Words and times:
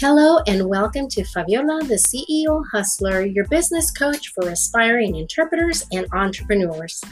Hello 0.00 0.38
and 0.46 0.68
welcome 0.68 1.08
to 1.08 1.24
Fabiola, 1.24 1.80
the 1.82 1.96
CEO 1.96 2.62
Hustler, 2.70 3.22
your 3.26 3.44
business 3.48 3.90
coach 3.90 4.28
for 4.32 4.48
aspiring 4.48 5.16
interpreters 5.16 5.84
and 5.90 6.06
entrepreneurs. 6.12 7.02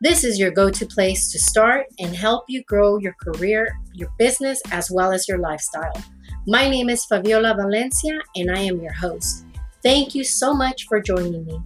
This 0.00 0.22
is 0.22 0.38
your 0.38 0.52
go 0.52 0.70
to 0.70 0.86
place 0.86 1.32
to 1.32 1.38
start 1.40 1.86
and 1.98 2.14
help 2.14 2.44
you 2.46 2.62
grow 2.68 2.96
your 2.98 3.16
career, 3.20 3.76
your 3.92 4.10
business, 4.20 4.62
as 4.70 4.88
well 4.88 5.10
as 5.10 5.26
your 5.26 5.38
lifestyle. 5.38 6.00
My 6.46 6.68
name 6.68 6.88
is 6.88 7.04
Fabiola 7.06 7.56
Valencia 7.56 8.20
and 8.36 8.52
I 8.52 8.60
am 8.60 8.80
your 8.80 8.92
host. 8.92 9.44
Thank 9.82 10.14
you 10.14 10.22
so 10.22 10.54
much 10.54 10.86
for 10.86 11.00
joining 11.00 11.44
me. 11.44 11.60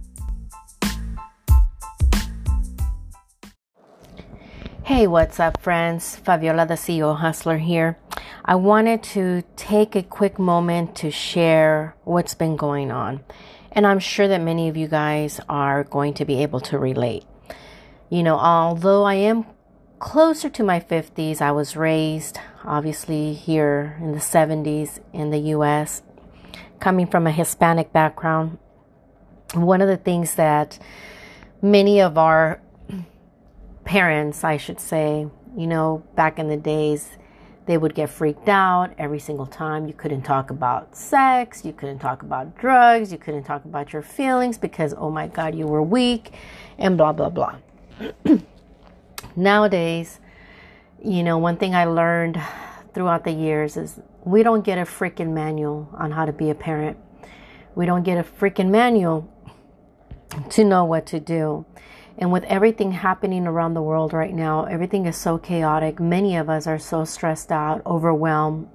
Hey, 4.85 5.05
what's 5.05 5.39
up, 5.39 5.61
friends? 5.61 6.15
Fabiola, 6.15 6.65
the 6.65 6.73
CEO 6.73 7.15
Hustler 7.15 7.59
here. 7.59 7.95
I 8.45 8.55
wanted 8.55 9.03
to 9.03 9.43
take 9.55 9.95
a 9.95 10.03
quick 10.03 10.37
moment 10.37 10.97
to 10.97 11.09
share 11.09 11.95
what's 12.03 12.33
been 12.33 12.57
going 12.57 12.91
on. 12.91 13.23
And 13.71 13.87
I'm 13.87 13.99
sure 13.99 14.27
that 14.27 14.41
many 14.41 14.67
of 14.67 14.75
you 14.75 14.89
guys 14.89 15.39
are 15.47 15.85
going 15.85 16.13
to 16.15 16.25
be 16.25 16.43
able 16.43 16.59
to 16.61 16.77
relate. 16.77 17.23
You 18.09 18.21
know, 18.21 18.35
although 18.35 19.03
I 19.03 19.15
am 19.15 19.45
closer 19.99 20.49
to 20.49 20.63
my 20.63 20.81
50s, 20.81 21.39
I 21.41 21.51
was 21.53 21.77
raised 21.77 22.37
obviously 22.65 23.33
here 23.33 23.97
in 24.01 24.11
the 24.11 24.19
70s 24.19 24.99
in 25.13 25.31
the 25.31 25.39
US, 25.55 26.01
coming 26.81 27.07
from 27.07 27.25
a 27.25 27.31
Hispanic 27.31 27.93
background. 27.93 28.57
One 29.53 29.81
of 29.81 29.87
the 29.87 29.97
things 29.97 30.35
that 30.35 30.79
many 31.61 32.01
of 32.01 32.17
our 32.17 32.61
parents, 33.85 34.43
I 34.43 34.57
should 34.57 34.81
say, 34.81 35.27
you 35.55 35.67
know, 35.67 36.03
back 36.15 36.39
in 36.39 36.49
the 36.49 36.57
days, 36.57 37.09
they 37.65 37.77
would 37.77 37.95
get 37.95 38.09
freaked 38.09 38.49
out 38.49 38.93
every 38.97 39.19
single 39.19 39.45
time. 39.45 39.87
You 39.87 39.93
couldn't 39.93 40.23
talk 40.23 40.49
about 40.49 40.95
sex, 40.95 41.63
you 41.63 41.73
couldn't 41.73 41.99
talk 41.99 42.21
about 42.21 42.57
drugs, 42.57 43.11
you 43.11 43.17
couldn't 43.17 43.43
talk 43.43 43.63
about 43.65 43.93
your 43.93 44.01
feelings 44.01 44.57
because, 44.57 44.93
oh 44.97 45.09
my 45.09 45.27
God, 45.27 45.55
you 45.55 45.65
were 45.65 45.81
weak, 45.81 46.33
and 46.77 46.97
blah, 46.97 47.13
blah, 47.13 47.29
blah. 47.29 47.55
Nowadays, 49.35 50.19
you 51.03 51.23
know, 51.23 51.37
one 51.37 51.57
thing 51.57 51.73
I 51.73 51.85
learned 51.85 52.41
throughout 52.93 53.23
the 53.23 53.31
years 53.31 53.77
is 53.77 53.99
we 54.23 54.43
don't 54.43 54.63
get 54.63 54.77
a 54.77 54.83
freaking 54.83 55.33
manual 55.33 55.89
on 55.93 56.11
how 56.11 56.25
to 56.25 56.33
be 56.33 56.49
a 56.49 56.55
parent. 56.55 56.97
We 57.75 57.85
don't 57.85 58.03
get 58.03 58.17
a 58.17 58.23
freaking 58.23 58.69
manual 58.69 59.29
to 60.51 60.63
know 60.63 60.85
what 60.85 61.05
to 61.07 61.19
do. 61.19 61.65
And 62.17 62.31
with 62.31 62.43
everything 62.43 62.91
happening 62.91 63.47
around 63.47 63.73
the 63.73 63.81
world 63.81 64.13
right 64.13 64.33
now, 64.33 64.65
everything 64.65 65.05
is 65.05 65.17
so 65.17 65.37
chaotic. 65.37 65.99
Many 65.99 66.35
of 66.35 66.49
us 66.49 66.67
are 66.67 66.77
so 66.77 67.05
stressed 67.05 67.51
out, 67.51 67.81
overwhelmed. 67.85 68.67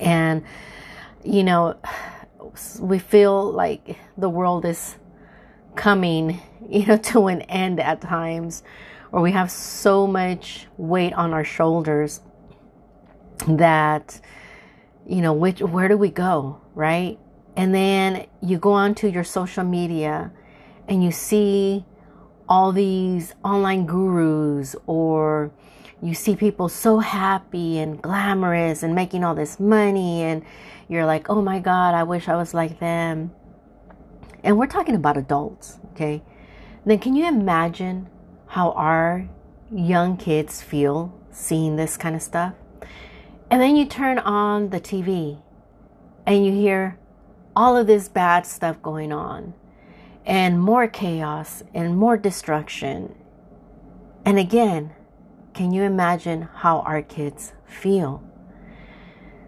And, 0.00 0.42
you 1.22 1.44
know, 1.44 1.76
we 2.80 2.98
feel 2.98 3.52
like 3.52 3.98
the 4.16 4.30
world 4.30 4.64
is 4.64 4.96
coming, 5.74 6.40
you 6.68 6.86
know, 6.86 6.96
to 6.96 7.26
an 7.26 7.42
end 7.42 7.80
at 7.80 8.00
times, 8.00 8.62
or 9.12 9.20
we 9.20 9.32
have 9.32 9.50
so 9.50 10.06
much 10.06 10.66
weight 10.76 11.12
on 11.12 11.32
our 11.32 11.44
shoulders 11.44 12.20
that, 13.46 14.20
you 15.06 15.20
know, 15.20 15.34
which, 15.34 15.60
where 15.60 15.88
do 15.88 15.96
we 15.96 16.08
go, 16.08 16.60
right? 16.74 17.18
And 17.56 17.74
then 17.74 18.26
you 18.40 18.58
go 18.58 18.72
onto 18.72 19.08
your 19.08 19.24
social 19.24 19.62
media 19.62 20.32
and 20.88 21.04
you 21.04 21.12
see 21.12 21.84
all 22.54 22.70
these 22.70 23.34
online 23.42 23.84
gurus 23.84 24.76
or 24.86 25.50
you 26.00 26.14
see 26.14 26.36
people 26.36 26.68
so 26.68 27.00
happy 27.00 27.80
and 27.80 28.00
glamorous 28.00 28.84
and 28.84 28.94
making 28.94 29.24
all 29.24 29.34
this 29.34 29.58
money 29.58 30.22
and 30.22 30.40
you're 30.86 31.04
like, 31.04 31.28
"Oh 31.28 31.42
my 31.42 31.58
god, 31.58 31.94
I 31.94 32.04
wish 32.04 32.28
I 32.28 32.36
was 32.36 32.54
like 32.54 32.78
them." 32.78 33.32
And 34.44 34.56
we're 34.56 34.68
talking 34.68 34.94
about 34.94 35.16
adults, 35.16 35.80
okay? 35.90 36.22
Then 36.86 37.00
can 37.00 37.16
you 37.16 37.26
imagine 37.26 38.08
how 38.46 38.70
our 38.70 39.28
young 39.72 40.16
kids 40.16 40.62
feel 40.62 41.12
seeing 41.32 41.74
this 41.74 41.96
kind 41.96 42.14
of 42.14 42.22
stuff? 42.22 42.54
And 43.50 43.60
then 43.60 43.74
you 43.74 43.84
turn 43.84 44.20
on 44.20 44.70
the 44.70 44.80
TV 44.80 45.38
and 46.24 46.46
you 46.46 46.52
hear 46.52 46.98
all 47.56 47.76
of 47.76 47.88
this 47.88 48.08
bad 48.08 48.46
stuff 48.46 48.80
going 48.80 49.12
on 49.12 49.54
and 50.26 50.60
more 50.60 50.88
chaos 50.88 51.62
and 51.74 51.96
more 51.96 52.16
destruction. 52.16 53.14
And 54.24 54.38
again, 54.38 54.92
can 55.52 55.72
you 55.72 55.82
imagine 55.82 56.42
how 56.42 56.80
our 56.80 57.02
kids 57.02 57.52
feel? 57.66 58.22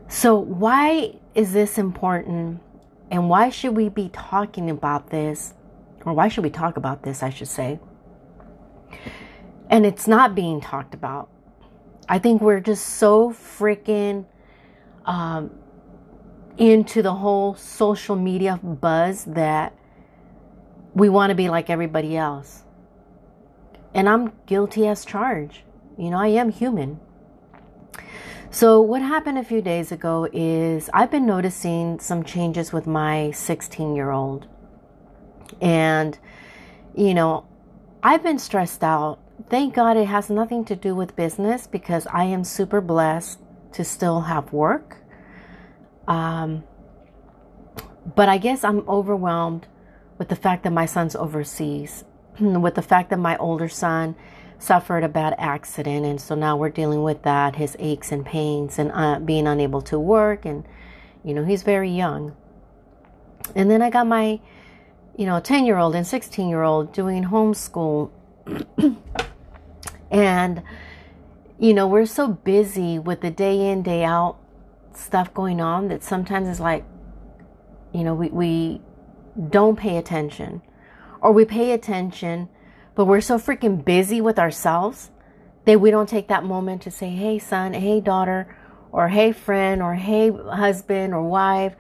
So, 0.09 0.37
why 0.37 1.17
is 1.35 1.53
this 1.53 1.79
important? 1.79 2.61
And 3.11 3.29
why 3.29 3.51
should 3.51 3.77
we 3.77 3.89
be 3.89 4.09
talking 4.11 4.71
about 4.71 5.11
this? 5.11 5.55
Or 6.05 6.13
why 6.13 6.29
should 6.29 6.45
we 6.45 6.51
talk 6.51 6.77
about 6.77 7.03
this, 7.03 7.23
I 7.23 7.31
should 7.31 7.49
say? 7.49 7.81
And 9.69 9.85
it's 9.85 10.07
not 10.07 10.35
being 10.35 10.61
talked 10.61 10.95
about. 10.95 11.29
I 12.09 12.21
think 12.21 12.41
we're 12.41 12.61
just 12.61 12.87
so 12.87 13.31
freaking 13.31 14.27
um, 15.05 15.51
into 16.57 17.03
the 17.03 17.15
whole 17.15 17.55
social 17.55 18.15
media 18.15 18.61
buzz 18.63 19.25
that 19.25 19.77
we 20.97 21.11
want 21.11 21.29
to 21.31 21.35
be 21.35 21.51
like 21.51 21.69
everybody 21.69 22.17
else. 22.17 22.65
And 23.95 24.09
I'm 24.09 24.33
guilty 24.47 24.89
as 24.89 25.05
charged. 25.05 25.61
You 25.99 26.09
know, 26.09 26.19
I 26.19 26.29
am 26.29 26.49
human. 26.49 27.01
So, 28.51 28.81
what 28.81 29.03
happened 29.03 29.37
a 29.37 29.45
few 29.45 29.61
days 29.61 29.93
ago 29.93 30.27
is 30.33 30.89
I've 30.95 31.11
been 31.11 31.27
noticing 31.27 32.01
some 32.01 32.25
changes 32.25 32.73
with 32.73 32.87
my 32.87 33.31
16 33.33 33.95
year 33.95 34.11
old. 34.11 34.47
And, 35.61 36.19
you 36.95 37.13
know, 37.13 37.47
I've 38.03 38.23
been 38.23 38.39
stressed 38.39 38.83
out. 38.83 39.19
Thank 39.51 39.75
God 39.75 39.99
it 39.99 40.07
has 40.07 40.31
nothing 40.31 40.65
to 40.65 40.75
do 40.75 40.95
with 40.95 41.15
business 41.15 41.67
because 41.67 42.07
I 42.07 42.25
am 42.25 42.43
super 42.43 42.81
blessed 42.81 43.39
to 43.73 43.85
still 43.85 44.23
have 44.23 44.51
work. 44.51 44.97
Um, 46.09 46.65
but 48.15 48.31
I 48.31 48.39
guess 48.39 48.65
I'm 48.65 48.89
overwhelmed 48.89 49.67
with 50.19 50.29
the 50.29 50.37
fact 50.37 50.65
that 50.65 50.73
my 50.73 50.87
son's 50.87 51.15
overseas, 51.17 52.05
with 52.41 52.75
the 52.75 52.83
fact 52.83 53.11
that 53.11 53.19
my 53.19 53.37
older 53.37 53.69
son 53.69 54.15
suffered 54.59 55.05
a 55.05 55.09
bad 55.09 55.35
accident, 55.39 56.07
and 56.07 56.21
so 56.21 56.35
now 56.35 56.57
we're 56.57 56.71
dealing 56.71 57.03
with 57.03 57.23
that, 57.23 57.57
his 57.57 57.77
aches 57.79 58.11
and 58.11 58.25
pains, 58.25 58.79
and 58.79 58.91
uh, 58.93 59.19
being 59.19 59.47
unable 59.47 59.83
to 59.83 59.99
work, 59.99 60.45
and 60.45 60.65
you 61.25 61.35
know 61.35 61.45
he's 61.45 61.63
very 61.63 61.91
young. 61.91 62.35
And 63.55 63.71
then 63.71 63.83
I 63.83 63.91
got 63.91 64.07
my, 64.07 64.41
you 65.17 65.27
know, 65.27 65.41
ten 65.41 65.67
year 65.67 65.79
old 65.79 65.95
and 65.95 66.07
sixteen 66.07 66.49
year 66.49 66.63
old 66.63 66.93
doing 66.93 67.25
homeschool, 67.25 68.11
and 70.11 70.63
you 71.59 71.75
know 71.75 71.87
we're 71.87 72.07
so 72.07 72.29
busy 72.29 72.99
with 72.99 73.21
the 73.21 73.31
day 73.31 73.71
in 73.71 73.83
day 73.83 74.05
out 74.05 74.39
stuff 74.95 75.33
going 75.35 75.61
on 75.61 75.89
that 75.89 76.03
sometimes 76.03 76.49
it's 76.49 76.61
like, 76.61 76.85
you 77.93 78.03
know, 78.03 78.15
we 78.15 78.29
we 78.29 78.81
don't 79.51 79.77
pay 79.77 79.97
attention. 79.97 80.63
Or 81.21 81.33
we 81.33 81.45
pay 81.45 81.73
attention, 81.73 82.49
but 82.95 83.07
we're 83.07 83.21
so 83.21 83.39
freaking 83.39 83.85
busy 83.85 84.21
with 84.21 84.39
ourselves 84.39 85.11
that 85.65 85.81
we 85.81 85.91
don't 85.91 86.09
take 86.09 86.29
that 86.29 86.45
moment 86.45 86.83
to 86.83 86.91
say, 86.91 87.11
hey, 87.11 87.39
son, 87.39 87.75
hey, 87.75 88.01
daughter, 88.01 88.57
or 88.93 89.09
hey, 89.09 89.33
friend, 89.33 89.83
or 89.83 89.95
hey, 89.95 90.31
husband 90.31 91.13
or 91.13 91.23
wife, 91.23 91.75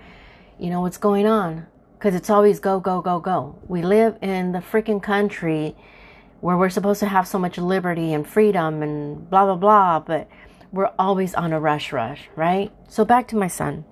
you 0.59 0.71
know, 0.71 0.81
what's 0.81 0.99
going 0.99 1.27
on? 1.27 1.67
Because 1.99 2.15
it's 2.15 2.28
always 2.28 2.61
go, 2.61 2.81
go, 2.81 3.00
go, 3.00 3.21
go. 3.21 3.59
We 3.69 3.83
live 3.83 4.19
in 4.21 4.53
the 4.53 4.59
freaking 4.59 5.03
country 5.03 5.77
where 6.41 6.56
we're 6.56 6.71
supposed 6.71 7.00
to 7.00 7.06
have 7.06 7.27
so 7.27 7.38
much 7.38 7.58
liberty 7.58 8.12
and 8.12 8.26
freedom 8.26 8.82
and 8.82 9.29
blah, 9.31 9.44
blah, 9.47 9.56
blah, 9.56 10.00
but 10.00 10.29
we're 10.73 10.91
always 10.99 11.35
on 11.35 11.53
a 11.53 11.61
rush, 11.61 11.93
rush, 11.93 12.29
right? 12.37 12.73
So 12.88 13.05
back 13.05 13.29
to 13.29 13.37
my 13.37 13.49
son. 13.49 13.85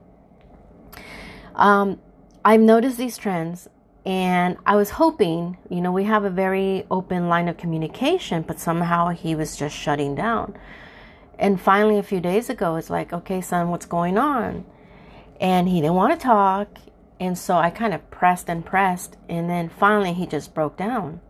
Um, 1.54 2.00
I've 2.44 2.60
noticed 2.60 2.98
these 2.98 3.16
trends 3.16 3.68
and 4.04 4.58
I 4.66 4.76
was 4.76 4.90
hoping, 4.90 5.56
you 5.70 5.80
know, 5.80 5.90
we 5.90 6.04
have 6.04 6.24
a 6.24 6.30
very 6.30 6.84
open 6.90 7.28
line 7.28 7.48
of 7.48 7.56
communication, 7.56 8.42
but 8.42 8.60
somehow 8.60 9.08
he 9.08 9.34
was 9.34 9.56
just 9.56 9.74
shutting 9.74 10.14
down. 10.14 10.54
And 11.38 11.58
finally, 11.58 11.98
a 11.98 12.02
few 12.02 12.20
days 12.20 12.50
ago, 12.50 12.76
it's 12.76 12.90
like, 12.90 13.14
okay, 13.14 13.40
son, 13.40 13.70
what's 13.70 13.86
going 13.86 14.18
on? 14.18 14.66
And 15.40 15.68
he 15.68 15.80
didn't 15.80 15.94
want 15.94 16.18
to 16.18 16.22
talk. 16.22 16.78
And 17.18 17.38
so 17.38 17.56
I 17.56 17.70
kind 17.70 17.94
of 17.94 18.10
pressed 18.10 18.50
and 18.50 18.64
pressed. 18.64 19.16
And 19.26 19.48
then 19.48 19.70
finally, 19.70 20.12
he 20.12 20.26
just 20.26 20.52
broke 20.52 20.76
down. 20.76 21.22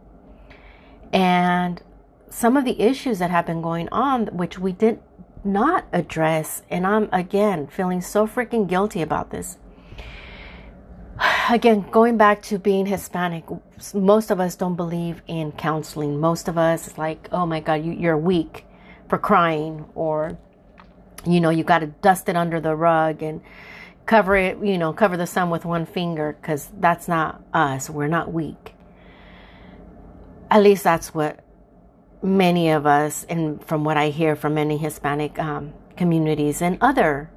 And 1.12 1.80
some 2.28 2.56
of 2.56 2.64
the 2.64 2.80
issues 2.82 3.20
that 3.20 3.30
have 3.30 3.46
been 3.46 3.62
going 3.62 3.88
on, 3.90 4.26
which 4.26 4.58
we 4.58 4.72
did 4.72 4.98
not 5.44 5.86
address, 5.92 6.62
and 6.68 6.84
I'm 6.84 7.08
again 7.12 7.68
feeling 7.68 8.00
so 8.00 8.26
freaking 8.26 8.68
guilty 8.68 9.00
about 9.00 9.30
this 9.30 9.58
again, 11.50 11.84
going 11.90 12.16
back 12.16 12.42
to 12.42 12.58
being 12.58 12.86
Hispanic, 12.86 13.44
most 13.92 14.30
of 14.30 14.40
us 14.40 14.56
don't 14.56 14.76
believe 14.76 15.22
in 15.26 15.52
counseling. 15.52 16.18
Most 16.20 16.48
of 16.48 16.56
us 16.56 16.86
is 16.86 16.98
like, 16.98 17.28
oh 17.32 17.46
my 17.46 17.60
God, 17.60 17.84
you, 17.84 17.92
you're 17.92 18.16
weak 18.16 18.66
for 19.08 19.18
crying, 19.18 19.84
or 19.94 20.38
you 21.26 21.40
know, 21.40 21.50
you 21.50 21.64
got 21.64 21.80
to 21.80 21.86
dust 21.86 22.28
it 22.28 22.36
under 22.36 22.60
the 22.60 22.74
rug 22.74 23.22
and 23.22 23.40
cover 24.06 24.36
it, 24.36 24.58
you 24.62 24.78
know, 24.78 24.92
cover 24.92 25.16
the 25.16 25.26
sun 25.26 25.50
with 25.50 25.64
one 25.64 25.86
finger 25.86 26.36
because 26.40 26.70
that's 26.78 27.08
not 27.08 27.42
us. 27.52 27.88
We're 27.88 28.08
not 28.08 28.32
weak. 28.32 28.74
At 30.50 30.62
least 30.62 30.84
that's 30.84 31.14
what 31.14 31.42
many 32.22 32.70
of 32.70 32.86
us, 32.86 33.24
and 33.28 33.64
from 33.64 33.84
what 33.84 33.96
I 33.96 34.10
hear 34.10 34.36
from 34.36 34.54
many 34.54 34.76
Hispanic 34.76 35.38
um, 35.38 35.72
communities 35.96 36.62
and 36.62 36.78
other, 36.80 37.30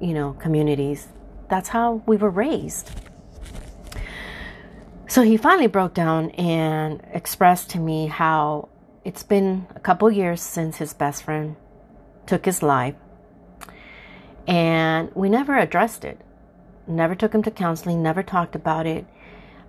you 0.00 0.14
know, 0.14 0.32
communities, 0.34 1.08
that's 1.48 1.68
how 1.68 2.02
we 2.06 2.16
were 2.16 2.30
raised. 2.30 2.90
So 5.14 5.22
he 5.22 5.36
finally 5.36 5.68
broke 5.68 5.94
down 5.94 6.30
and 6.30 7.00
expressed 7.12 7.70
to 7.70 7.78
me 7.78 8.08
how 8.08 8.68
it's 9.04 9.22
been 9.22 9.68
a 9.76 9.78
couple 9.78 10.10
years 10.10 10.42
since 10.42 10.78
his 10.78 10.92
best 10.92 11.22
friend 11.22 11.54
took 12.26 12.44
his 12.44 12.64
life 12.64 12.96
and 14.48 15.12
we 15.14 15.28
never 15.28 15.56
addressed 15.56 16.04
it. 16.04 16.20
Never 16.88 17.14
took 17.14 17.32
him 17.32 17.44
to 17.44 17.52
counseling, 17.52 18.02
never 18.02 18.24
talked 18.24 18.56
about 18.56 18.86
it. 18.88 19.06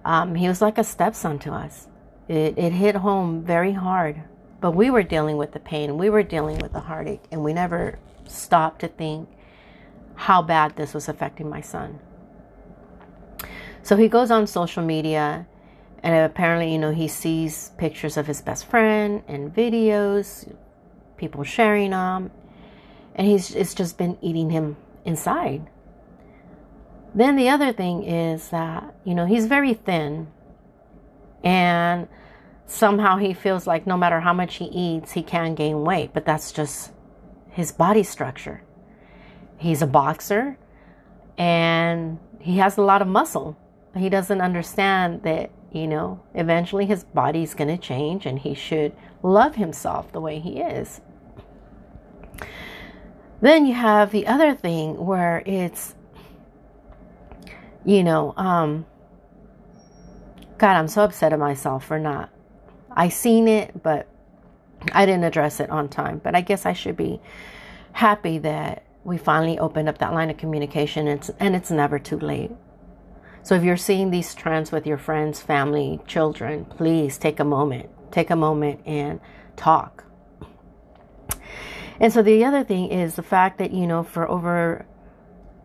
Um, 0.03 0.33
he 0.33 0.47
was 0.47 0.63
like 0.63 0.80
a 0.80 0.83
stepson 0.83 1.38
to 1.42 1.53
us. 1.53 1.89
It, 2.27 2.57
it 2.57 2.74
hit 2.74 2.95
home 2.95 3.44
very 3.44 3.74
hard, 3.74 4.24
but 4.62 4.71
we 4.71 4.89
were 4.89 5.03
dealing 5.03 5.38
with 5.38 5.51
the 5.51 5.59
pain, 5.59 6.00
we 6.00 6.09
were 6.09 6.24
dealing 6.24 6.57
with 6.57 6.74
the 6.74 6.80
heartache, 6.80 7.25
and 7.31 7.44
we 7.44 7.53
never 7.53 8.00
stopped 8.27 8.80
to 8.80 8.88
think 8.88 9.30
how 10.15 10.42
bad 10.42 10.75
this 10.75 10.95
was 10.95 11.07
affecting 11.07 11.47
my 11.47 11.62
son. 11.62 12.00
So 13.86 13.96
he 13.96 14.08
goes 14.08 14.32
on 14.32 14.48
social 14.48 14.82
media, 14.82 15.46
and 16.02 16.16
apparently, 16.16 16.72
you 16.72 16.80
know, 16.80 16.92
he 16.92 17.08
sees 17.08 17.70
pictures 17.78 18.18
of 18.18 18.26
his 18.26 18.42
best 18.42 18.66
friend 18.66 19.22
and 19.28 19.54
videos, 19.54 20.52
people 21.18 21.44
sharing 21.44 21.92
them, 21.92 22.32
and 23.14 23.28
he's 23.28 23.54
it's 23.54 23.76
just 23.76 23.96
been 24.00 24.18
eating 24.24 24.50
him 24.50 24.78
inside. 25.06 25.70
Then 27.14 27.36
the 27.36 27.48
other 27.48 27.72
thing 27.72 28.04
is 28.04 28.50
that, 28.50 28.96
you 29.04 29.14
know, 29.14 29.28
he's 29.28 29.46
very 29.46 29.76
thin 29.76 30.30
and 31.44 32.08
somehow 32.66 33.18
he 33.18 33.36
feels 33.36 33.68
like 33.68 33.86
no 33.86 33.98
matter 33.98 34.20
how 34.22 34.34
much 34.34 34.56
he 34.56 34.66
eats, 34.66 35.12
he 35.12 35.22
can 35.22 35.54
gain 35.54 35.84
weight, 35.84 36.10
but 36.12 36.26
that's 36.26 36.52
just 36.52 36.92
his 37.52 37.72
body 37.72 38.02
structure. 38.02 38.64
He's 39.58 39.84
a 39.84 39.88
boxer 39.88 40.58
and 41.38 42.18
he 42.40 42.58
has 42.58 42.80
a 42.80 42.81
lot 42.81 43.04
of 43.04 43.08
muscle. 43.08 43.56
He 43.97 44.09
doesn't 44.09 44.42
understand 44.42 45.24
that, 45.24 45.51
you 45.71 45.88
know, 45.88 46.21
eventually 46.33 46.86
his 46.86 47.03
body's 47.03 47.53
going 47.53 47.69
to 47.69 47.77
change 47.77 48.25
and 48.25 48.39
he 48.39 48.53
should 48.53 48.94
love 49.24 49.56
himself 49.56 50.12
the 50.12 50.19
way 50.19 50.39
he 50.39 50.59
is. 50.59 51.01
Then 53.42 53.65
you 53.65 53.74
have 53.74 54.12
the 54.12 54.27
other 54.27 54.53
thing 54.53 55.06
where 55.06 55.44
it's, 55.45 55.95
you 57.86 58.03
know, 58.03 58.33
um, 58.38 58.86
God, 60.57 60.77
I'm 60.77 60.88
so 60.88 61.03
upset 61.03 61.33
at 61.33 61.39
myself 61.39 61.86
for 61.86 62.00
not. 62.00 62.30
I 62.89 63.09
seen 63.09 63.47
it, 63.47 63.83
but 63.83 64.07
I 64.94 65.06
didn't 65.06 65.25
address 65.25 65.59
it 65.59 65.69
on 65.69 65.89
time. 65.89 66.19
But 66.24 66.36
I 66.36 66.42
guess 66.42 66.65
I 66.65 66.74
should 66.74 66.95
be 66.95 67.19
happy 67.92 68.38
that 68.39 68.83
we 69.03 69.18
finally 69.18 69.59
opened 69.59 69.89
up 69.89 69.97
that 70.00 70.13
line 70.13 70.30
of 70.30 70.38
communication, 70.38 71.07
and 71.07 71.19
it's, 71.19 71.30
and 71.39 71.56
it's 71.56 71.71
never 71.71 72.00
too 72.00 72.19
late. 72.19 72.51
So 73.45 73.53
if 73.53 73.63
you're 73.63 73.77
seeing 73.77 74.09
these 74.09 74.33
trends 74.33 74.71
with 74.71 74.88
your 74.88 74.97
friends, 74.97 75.39
family, 75.39 76.00
children, 76.07 76.65
please 76.65 77.19
take 77.19 77.39
a 77.39 77.44
moment. 77.44 77.92
Take 78.12 78.31
a 78.31 78.36
moment 78.36 78.81
and 78.88 79.19
talk. 79.56 80.03
And 82.00 82.12
so 82.12 82.24
the 82.24 82.44
other 82.44 82.63
thing 82.63 82.89
is 82.89 83.13
the 83.18 83.21
fact 83.21 83.59
that, 83.59 83.71
you 83.71 83.86
know, 83.86 84.01
for 84.01 84.27
over 84.27 84.88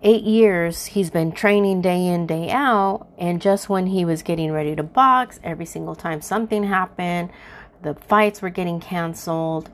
eight 0.03 0.25
years, 0.25 0.85
he's 0.85 1.09
been 1.09 1.33
training 1.33 1.81
day 1.81 2.07
in, 2.07 2.27
day 2.27 2.51
out. 2.51 3.09
And 3.17 3.41
just 3.41 3.71
when 3.71 3.87
he 3.87 4.05
was 4.05 4.21
getting 4.23 4.53
ready 4.53 4.77
to 4.77 4.83
box, 4.83 5.41
every 5.43 5.65
single 5.65 5.95
time 5.95 6.21
something 6.21 6.65
happened, 6.65 7.31
the 7.81 7.95
fights 7.95 8.43
were 8.43 8.51
getting 8.51 8.81
canceled. 8.81 9.71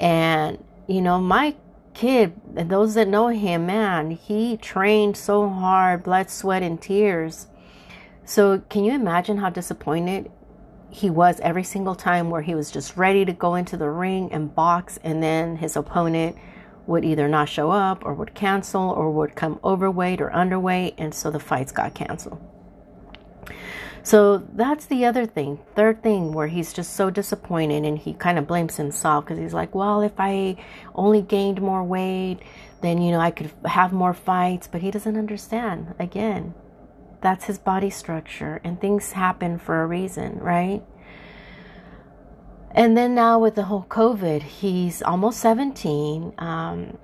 And, 0.00 0.58
you 0.88 1.00
know, 1.00 1.20
my 1.20 1.54
kid, 1.94 2.40
those 2.46 2.94
that 2.94 3.08
know 3.08 3.28
him, 3.28 3.66
man, 3.66 4.10
he 4.10 4.56
trained 4.56 5.16
so 5.16 5.48
hard, 5.48 6.02
blood, 6.02 6.30
sweat, 6.30 6.62
and 6.62 6.80
tears. 6.80 7.46
So, 8.24 8.60
can 8.68 8.84
you 8.84 8.92
imagine 8.92 9.38
how 9.38 9.50
disappointed 9.50 10.30
he 10.90 11.10
was 11.10 11.40
every 11.40 11.64
single 11.64 11.94
time 11.94 12.30
where 12.30 12.42
he 12.42 12.54
was 12.54 12.70
just 12.70 12.96
ready 12.96 13.24
to 13.24 13.32
go 13.32 13.54
into 13.54 13.76
the 13.76 13.90
ring 13.90 14.32
and 14.32 14.54
box, 14.54 14.98
and 15.02 15.22
then 15.22 15.56
his 15.56 15.76
opponent 15.76 16.36
would 16.86 17.04
either 17.04 17.28
not 17.28 17.48
show 17.48 17.70
up 17.70 18.04
or 18.04 18.14
would 18.14 18.34
cancel 18.34 18.90
or 18.90 19.10
would 19.10 19.34
come 19.34 19.58
overweight 19.64 20.20
or 20.20 20.30
underweight, 20.30 20.94
and 20.98 21.14
so 21.14 21.30
the 21.30 21.40
fights 21.40 21.72
got 21.72 21.94
canceled. 21.94 22.40
So 24.04 24.46
that's 24.52 24.84
the 24.84 25.06
other 25.06 25.24
thing. 25.24 25.60
Third 25.74 26.02
thing 26.02 26.34
where 26.34 26.48
he's 26.48 26.74
just 26.74 26.94
so 26.94 27.08
disappointed 27.08 27.84
and 27.84 27.98
he 27.98 28.12
kind 28.12 28.38
of 28.38 28.46
blames 28.46 28.76
himself 28.76 29.24
because 29.24 29.38
he's 29.38 29.54
like, 29.54 29.74
well, 29.74 30.02
if 30.02 30.12
I 30.18 30.56
only 30.94 31.22
gained 31.22 31.62
more 31.62 31.82
weight, 31.82 32.40
then, 32.82 33.00
you 33.00 33.12
know, 33.12 33.18
I 33.18 33.30
could 33.30 33.50
have 33.64 33.94
more 33.94 34.12
fights. 34.12 34.68
But 34.70 34.82
he 34.82 34.90
doesn't 34.90 35.16
understand. 35.16 35.94
Again, 35.98 36.52
that's 37.22 37.46
his 37.46 37.58
body 37.58 37.88
structure, 37.88 38.60
and 38.62 38.78
things 38.78 39.12
happen 39.12 39.58
for 39.58 39.82
a 39.82 39.86
reason, 39.86 40.38
right? 40.38 40.82
And 42.72 42.98
then 42.98 43.14
now 43.14 43.38
with 43.38 43.54
the 43.54 43.62
whole 43.62 43.86
COVID, 43.88 44.42
he's 44.42 45.00
almost 45.00 45.40
17. 45.40 46.34
Um, 46.36 46.98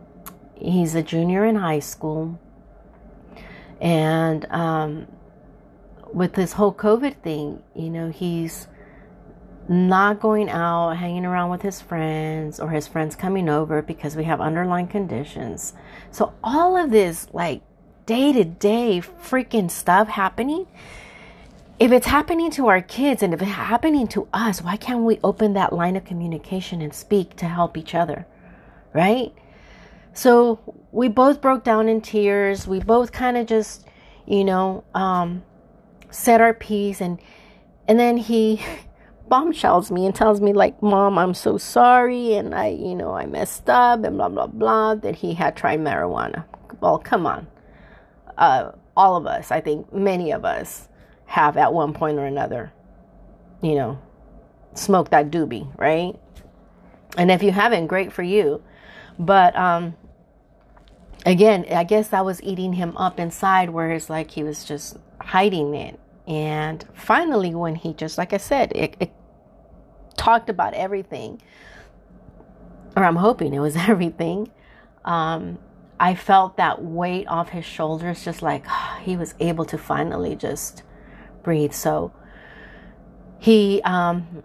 he's 0.55 0.94
a 0.94 1.02
junior 1.02 1.47
in 1.47 1.56
high 1.56 1.79
school. 1.79 2.38
And 3.81 4.44
um, 4.50 5.06
with 6.12 6.35
this 6.35 6.53
whole 6.53 6.73
COVID 6.73 7.17
thing, 7.23 7.62
you 7.75 7.91
know, 7.91 8.11
he's 8.11 8.67
not 9.69 10.21
going 10.21 10.49
out, 10.49 10.97
hanging 10.97 11.25
around 11.25 11.51
with 11.51 11.62
his 11.62 11.81
friends, 11.81 12.59
or 12.59 12.71
his 12.71 12.89
friends 12.89 13.15
coming 13.15 13.49
over 13.49 13.83
because 13.83 14.17
we 14.17 14.25
have 14.25 14.41
underlying 14.41 14.89
conditions. 14.89 15.75
So, 16.11 16.33
all 16.43 16.77
of 16.77 16.91
this, 16.91 17.29
like, 17.33 17.62
day 18.07 18.33
to 18.33 18.45
day 18.45 19.01
freaking 19.01 19.71
stuff 19.71 20.09
happening. 20.09 20.67
If 21.79 21.93
it's 21.93 22.09
happening 22.09 22.51
to 22.53 22.67
our 22.67 22.83
kids 22.83 23.23
and 23.23 23.33
if 23.33 23.41
it's 23.41 23.51
happening 23.53 24.09
to 24.09 24.27
us, 24.33 24.61
why 24.61 24.77
can't 24.77 25.05
we 25.05 25.21
open 25.23 25.55
that 25.55 25.73
line 25.73 25.97
of 25.97 26.05
communication 26.05 26.83
and 26.83 26.93
speak 26.93 27.37
to 27.37 27.47
help 27.47 27.76
each 27.76 27.95
other? 27.95 28.26
Right? 28.93 29.33
So 30.12 30.59
we 30.90 31.09
both 31.09 31.40
broke 31.40 31.62
down 31.62 31.88
in 31.88 32.00
tears. 32.00 32.67
We 32.67 32.81
both 32.81 33.12
kind 33.12 33.37
of 33.37 33.47
just, 33.47 33.87
you 34.26 34.45
know, 34.45 34.83
um, 34.93 35.45
said 36.11 36.40
our 36.40 36.55
piece 36.55 37.00
and 37.00 37.21
and 37.88 37.99
then 37.99 38.17
he 38.17 38.61
bombshells 39.29 39.93
me 39.93 40.07
and 40.07 40.14
tells 40.14 40.40
me 40.40 40.52
like 40.52 40.83
mom 40.83 41.17
i'm 41.17 41.35
so 41.35 41.57
sorry 41.57 42.35
and 42.35 42.52
i 42.55 42.67
you 42.67 42.97
know 42.97 43.12
i 43.12 43.25
messed 43.26 43.71
up 43.71 44.02
and 44.02 44.17
blah 44.17 44.29
blah 44.29 44.47
blah 44.47 44.95
that 44.95 45.14
he 45.17 45.35
had 45.35 45.57
tried 45.57 45.79
marijuana 45.79 46.45
well 46.81 46.99
come 46.99 47.26
on 47.26 47.47
uh, 48.40 48.73
all 48.97 49.17
of 49.17 49.26
us, 49.26 49.50
I 49.50 49.61
think 49.61 49.93
many 49.93 50.33
of 50.33 50.45
us 50.45 50.88
have 51.26 51.57
at 51.57 51.73
one 51.73 51.93
point 51.93 52.19
or 52.19 52.25
another, 52.25 52.73
you 53.62 53.75
know, 53.75 53.99
smoked 54.75 55.11
that 55.12 55.31
doobie, 55.31 55.71
right? 55.79 56.19
And 57.17 57.31
if 57.31 57.43
you 57.43 57.52
haven't, 57.52 57.87
great 57.87 58.12
for 58.12 58.23
you. 58.23 58.62
But 59.19 59.55
um, 59.57 59.95
again, 61.26 61.67
I 61.71 61.85
guess 61.85 62.12
i 62.12 62.23
was 62.23 62.43
eating 62.43 62.73
him 62.73 62.97
up 62.97 63.21
inside, 63.21 63.71
where 63.71 63.90
it's 63.90 64.11
like 64.11 64.33
he 64.33 64.43
was 64.43 64.64
just 64.64 64.97
hiding 65.21 65.75
it. 65.75 65.99
And 66.27 66.85
finally, 66.95 67.55
when 67.55 67.75
he 67.75 67.93
just, 67.95 68.19
like 68.19 68.33
I 68.33 68.37
said, 68.37 68.73
it, 68.75 68.97
it 69.00 69.12
talked 70.17 70.50
about 70.50 70.75
everything, 70.75 71.41
or 72.97 73.05
I'm 73.05 73.17
hoping 73.17 73.55
it 73.55 73.61
was 73.61 73.77
everything. 73.89 74.50
Um, 75.05 75.59
I 75.99 76.15
felt 76.15 76.57
that 76.57 76.83
weight 76.83 77.29
off 77.29 77.50
his 77.50 77.65
shoulders, 77.65 78.25
just 78.25 78.43
like 78.43 78.65
he 79.03 79.17
was 79.17 79.35
able 79.41 79.65
to 79.67 79.79
finally 79.79 80.37
just 80.37 80.83
breathe. 81.43 81.73
So 81.73 82.12
he 83.39 83.81
um, 83.85 84.43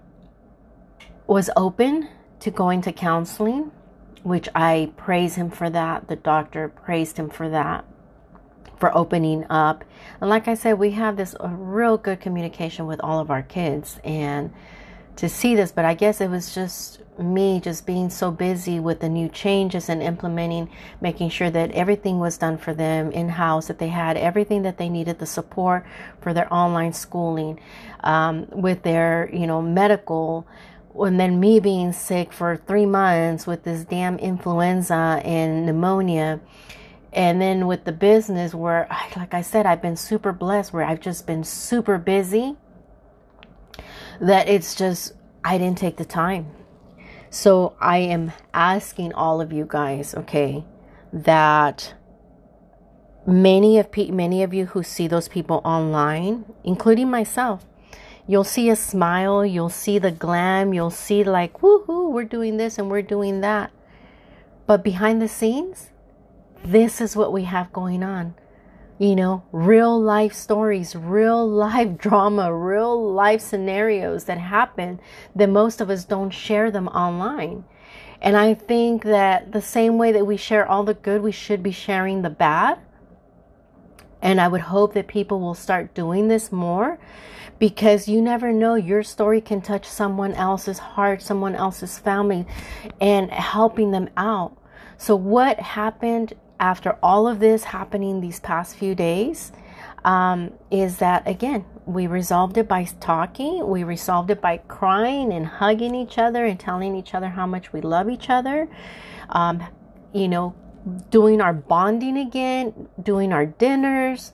was 1.28 1.50
open 1.56 2.10
to 2.40 2.52
going 2.52 2.82
to 2.82 2.92
counseling, 2.92 3.72
which 4.24 4.48
I 4.56 4.92
praise 4.98 5.36
him 5.36 5.52
for 5.52 5.70
that. 5.70 6.08
The 6.08 6.16
doctor 6.16 6.70
praised 6.70 7.18
him 7.18 7.30
for 7.30 7.50
that, 7.50 7.86
for 8.78 8.96
opening 8.96 9.46
up. 9.50 9.84
And 10.22 10.30
like 10.30 10.48
I 10.48 10.54
said, 10.54 10.80
we 10.80 10.92
have 10.92 11.18
this 11.18 11.36
real 11.42 11.98
good 11.98 12.20
communication 12.20 12.86
with 12.88 13.00
all 13.02 13.20
of 13.20 13.30
our 13.30 13.44
kids 13.44 14.00
and 14.04 14.54
to 15.18 15.30
see 15.30 15.56
this, 15.56 15.72
but 15.72 15.86
I 15.86 15.94
guess 15.94 16.20
it 16.20 16.30
was 16.30 16.54
just 16.54 17.00
me 17.18 17.62
just 17.62 17.86
being 17.86 18.10
so 18.10 18.32
busy 18.32 18.80
with 18.80 19.00
the 19.00 19.08
new 19.08 19.30
changes 19.30 19.88
and 19.88 20.02
implementing, 20.02 20.70
making 21.00 21.30
sure 21.30 21.50
that 21.50 21.72
everything 21.72 22.20
was 22.20 22.38
done 22.38 22.58
for 22.58 22.74
them 22.74 23.12
in 23.12 23.30
house, 23.30 23.68
that 23.68 23.80
they 23.80 23.88
had 23.88 24.18
everything 24.18 24.64
that 24.64 24.78
they 24.78 24.90
needed, 24.90 25.20
the 25.20 25.26
support 25.26 25.86
for 26.20 26.34
their 26.34 26.52
online 26.54 26.92
schooling, 26.92 27.60
um, 28.04 28.48
with 28.52 28.84
their, 28.84 29.30
you 29.32 29.48
know, 29.48 29.62
medical. 29.62 30.46
And 30.94 31.20
then 31.20 31.40
me 31.40 31.60
being 31.60 31.94
sick 31.94 32.32
for 32.34 32.58
three 32.58 32.86
months 32.86 33.48
with 33.48 33.64
this 33.64 33.86
damn 33.86 34.18
influenza 34.18 35.22
and 35.24 35.66
pneumonia 35.66 36.40
And 37.16 37.42
then 37.42 37.66
with 37.66 37.86
the 37.86 37.94
business, 37.94 38.54
where, 38.54 38.88
like 39.16 39.34
I 39.34 39.42
said, 39.42 39.66
I've 39.66 39.82
been 39.82 39.96
super 39.96 40.34
blessed, 40.34 40.74
where 40.74 40.84
I've 40.84 41.00
just 41.00 41.26
been 41.26 41.46
super 41.46 41.98
busy, 41.98 42.58
that 44.20 44.50
it's 44.50 44.76
just, 44.76 45.14
I 45.42 45.58
didn't 45.58 45.78
take 45.78 45.96
the 45.96 46.04
time. 46.04 46.48
So 47.30 47.78
I 47.80 48.00
am 48.00 48.34
asking 48.54 49.14
all 49.14 49.40
of 49.40 49.54
you 49.54 49.66
guys, 49.68 50.14
okay, 50.14 50.66
that 51.14 51.94
many 53.26 53.80
of 53.80 53.92
pe- 53.94 54.12
many 54.12 54.44
of 54.44 54.54
you 54.54 54.68
who 54.68 54.84
see 54.84 55.08
those 55.08 55.30
people 55.30 55.62
online, 55.64 56.44
including 56.66 57.10
myself, 57.10 57.66
you'll 58.28 58.44
see 58.44 58.70
a 58.70 58.76
smile, 58.76 59.46
you'll 59.46 59.70
see 59.70 60.00
the 60.00 60.12
glam, 60.12 60.74
you'll 60.74 60.90
see 60.90 61.24
like, 61.24 61.60
woohoo, 61.60 62.12
we're 62.12 62.26
doing 62.26 62.58
this 62.58 62.78
and 62.78 62.90
we're 62.90 63.02
doing 63.02 63.40
that. 63.40 63.72
But 64.68 64.84
behind 64.84 65.22
the 65.22 65.30
scenes, 65.30 65.92
this 66.66 67.00
is 67.00 67.16
what 67.16 67.32
we 67.32 67.44
have 67.44 67.72
going 67.72 68.04
on. 68.04 68.36
You 68.98 69.16
know, 69.16 69.44
real 69.52 70.00
life 70.02 70.34
stories, 70.34 70.96
real 70.96 71.48
life 71.48 71.98
drama, 71.98 72.54
real 72.54 73.14
life 73.14 73.42
scenarios 73.42 74.26
that 74.26 74.38
happen 74.38 75.00
that 75.36 75.50
most 75.50 75.82
of 75.82 75.90
us 75.90 76.06
don't 76.06 76.32
share 76.32 76.72
them 76.72 76.88
online. 76.88 77.66
And 78.22 78.36
I 78.38 78.54
think 78.54 79.04
that 79.04 79.52
the 79.52 79.62
same 79.62 79.98
way 79.98 80.12
that 80.14 80.26
we 80.26 80.38
share 80.38 80.68
all 80.68 80.84
the 80.84 80.94
good, 80.94 81.22
we 81.22 81.32
should 81.32 81.62
be 81.62 81.72
sharing 81.72 82.22
the 82.22 82.30
bad. 82.30 82.80
And 84.22 84.42
I 84.42 84.48
would 84.48 84.62
hope 84.62 84.94
that 84.94 85.08
people 85.08 85.40
will 85.40 85.54
start 85.54 85.94
doing 85.94 86.30
this 86.30 86.52
more 86.52 86.98
because 87.60 88.08
you 88.08 88.22
never 88.22 88.52
know 88.52 88.76
your 88.76 89.04
story 89.04 89.42
can 89.42 89.62
touch 89.62 89.86
someone 89.86 90.34
else's 90.34 90.80
heart, 90.80 91.22
someone 91.22 91.54
else's 91.56 92.00
family, 92.00 92.48
and 93.00 93.30
helping 93.30 93.92
them 93.92 94.10
out. 94.18 94.58
So, 94.98 95.16
what 95.16 95.60
happened 95.60 96.34
after 96.60 96.98
all 97.04 97.28
of 97.28 97.40
this 97.40 97.66
happening 97.66 98.22
these 98.22 98.40
past 98.40 98.76
few 98.76 98.96
days 98.96 99.52
um, 100.04 100.54
is 100.70 100.98
that 100.98 101.28
again, 101.28 101.66
we 101.86 102.08
resolved 102.08 102.58
it 102.58 102.68
by 102.68 102.86
talking, 103.00 103.68
we 103.68 103.84
resolved 103.84 104.30
it 104.30 104.42
by 104.42 104.58
crying 104.58 105.34
and 105.34 105.46
hugging 105.46 105.96
each 105.96 106.18
other 106.18 106.46
and 106.46 106.60
telling 106.60 106.96
each 106.96 107.14
other 107.14 107.30
how 107.30 107.46
much 107.46 107.74
we 107.74 107.82
love 107.82 108.10
each 108.10 108.30
other. 108.30 108.70
Um, 109.30 109.64
you 110.14 110.28
know, 110.28 110.56
doing 111.10 111.42
our 111.42 111.54
bonding 111.54 112.18
again, 112.18 112.88
doing 113.02 113.34
our 113.34 113.46
dinners, 113.46 114.34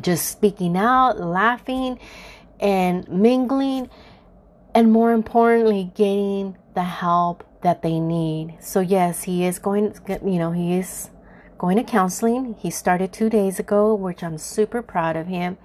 just 0.00 0.28
speaking 0.28 0.76
out, 0.76 1.18
laughing, 1.18 1.98
and 2.60 3.08
mingling, 3.08 3.90
and 4.74 4.92
more 4.92 5.12
importantly, 5.12 5.90
getting 5.94 6.56
the 6.74 6.84
help 6.84 7.44
that 7.62 7.82
they 7.82 7.98
need. 7.98 8.56
So, 8.60 8.80
yes, 8.80 9.24
he 9.24 9.44
is 9.44 9.58
going, 9.58 9.94
you 10.08 10.38
know, 10.38 10.52
he 10.52 10.74
is 10.74 11.10
going 11.58 11.76
to 11.76 11.84
counseling. 11.84 12.54
He 12.58 12.70
started 12.70 13.12
two 13.12 13.28
days 13.28 13.58
ago, 13.58 13.94
which 13.94 14.22
I'm 14.22 14.38
super 14.38 14.80
proud 14.80 15.16
of 15.16 15.26
him. 15.26 15.58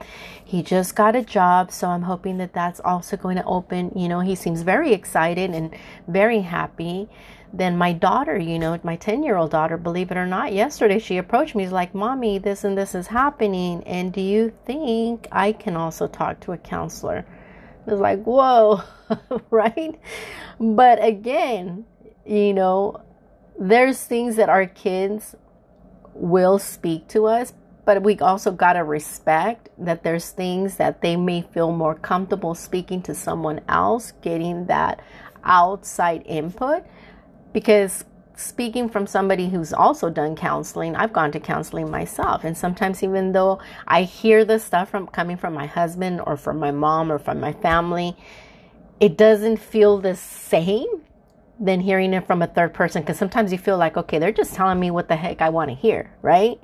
He 0.44 0.62
just 0.64 0.96
got 0.96 1.16
a 1.16 1.22
job, 1.22 1.72
so 1.72 1.88
I'm 1.88 2.04
hoping 2.04 2.38
that 2.40 2.54
that's 2.54 2.80
also 2.80 3.16
going 3.16 3.38
to 3.38 3.46
open. 3.46 3.92
You 3.96 4.10
know, 4.10 4.20
he 4.20 4.36
seems 4.36 4.64
very 4.64 4.94
excited 4.94 5.52
and 5.52 5.76
very 6.08 6.42
happy 6.42 7.08
then 7.54 7.78
my 7.78 7.94
daughter, 7.94 8.36
you 8.36 8.58
know, 8.58 8.80
my 8.84 8.96
10 8.96 9.22
year 9.22 9.38
old 9.38 9.52
daughter, 9.52 9.78
believe 9.78 10.10
it 10.10 10.18
or 10.18 10.26
not, 10.26 10.54
yesterday 10.54 10.98
she 10.98 11.18
approached 11.18 11.54
me. 11.54 11.64
She's 11.64 11.72
like, 11.72 11.94
Mommy, 11.94 12.40
this 12.40 12.64
and 12.64 12.76
this 12.76 12.96
is 12.96 13.08
happening. 13.08 13.84
And 13.84 14.12
do 14.12 14.22
you 14.22 14.52
think 14.66 15.28
I 15.32 15.52
can 15.52 15.78
also 15.78 16.08
talk 16.08 16.40
to 16.42 16.54
a 16.54 16.58
counselor? 16.58 17.26
I 17.88 17.92
was 17.92 18.00
like, 18.00 18.24
Whoa, 18.24 18.82
right? 19.52 20.00
But 20.60 21.04
again, 21.06 21.86
you 22.26 22.56
know, 22.56 23.04
there's 23.60 24.04
things 24.04 24.36
that 24.38 24.50
our 24.50 24.66
kids 24.66 25.36
will 26.14 26.60
speak 26.60 27.08
to 27.10 27.26
us, 27.26 27.54
but 27.86 28.04
we 28.04 28.18
also 28.20 28.52
got 28.52 28.74
to 28.74 28.84
respect 28.84 29.70
that 29.78 30.04
there's 30.04 30.30
things 30.30 30.78
that 30.78 31.02
they 31.02 31.16
may 31.16 31.42
feel 31.42 31.72
more 31.72 31.96
comfortable 31.96 32.56
speaking 32.56 33.02
to 33.04 33.16
someone 33.16 33.62
else, 33.68 34.14
getting 34.22 34.68
that 34.68 35.02
outside 35.44 36.24
input 36.26 36.84
because 37.52 38.06
speaking 38.36 38.90
from 38.90 39.06
somebody 39.06 39.50
who's 39.50 39.74
also 39.74 40.10
done 40.10 40.36
counseling, 40.36 40.96
I've 40.96 41.14
gone 41.14 41.32
to 41.34 41.40
counseling 41.40 41.90
myself. 41.90 42.44
And 42.44 42.58
sometimes, 42.58 43.04
even 43.04 43.32
though 43.32 43.60
I 43.88 44.04
hear 44.04 44.44
the 44.44 44.60
stuff 44.60 44.90
from 44.90 45.08
coming 45.08 45.38
from 45.38 45.54
my 45.54 45.68
husband 45.68 46.22
or 46.26 46.36
from 46.36 46.58
my 46.60 46.72
mom 46.72 47.12
or 47.12 47.20
from 47.20 47.40
my 47.40 47.54
family, 47.54 48.18
it 49.00 49.18
doesn't 49.18 49.58
feel 49.58 50.00
the 50.00 50.16
same 50.16 51.04
than 51.60 51.80
hearing 51.80 52.14
it 52.14 52.26
from 52.26 52.42
a 52.42 52.48
third 52.48 52.74
person. 52.74 53.02
Because 53.02 53.18
sometimes 53.18 53.52
you 53.52 53.58
feel 53.58 53.78
like, 53.78 53.98
okay, 53.98 54.20
they're 54.20 54.32
just 54.32 54.54
telling 54.54 54.80
me 54.80 54.92
what 54.92 55.08
the 55.08 55.16
heck 55.16 55.42
I 55.42 55.50
want 55.50 55.70
to 55.70 55.76
hear, 55.76 56.12
right? 56.22 56.60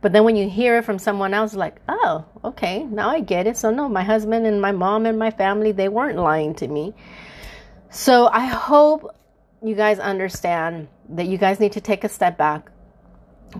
But 0.00 0.12
then 0.12 0.24
when 0.24 0.36
you 0.36 0.50
hear 0.50 0.78
it 0.78 0.84
from 0.84 0.98
someone 0.98 1.32
else, 1.32 1.54
like, 1.54 1.80
oh, 1.88 2.26
okay, 2.44 2.84
now 2.84 3.08
I 3.08 3.20
get 3.20 3.46
it. 3.46 3.56
So, 3.56 3.70
no, 3.70 3.88
my 3.88 4.02
husband 4.02 4.46
and 4.46 4.60
my 4.60 4.70
mom 4.70 5.06
and 5.06 5.18
my 5.18 5.30
family, 5.30 5.72
they 5.72 5.88
weren't 5.88 6.18
lying 6.18 6.54
to 6.56 6.68
me. 6.68 6.92
So, 7.88 8.26
I 8.26 8.44
hope 8.44 9.16
you 9.62 9.74
guys 9.74 9.98
understand 9.98 10.88
that 11.08 11.26
you 11.26 11.38
guys 11.38 11.58
need 11.58 11.72
to 11.72 11.80
take 11.80 12.04
a 12.04 12.08
step 12.10 12.36
back. 12.36 12.70